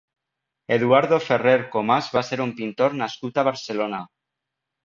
[0.77, 4.05] Eduardo Ferrer Comas va ser un pintor nascut a Barcelona.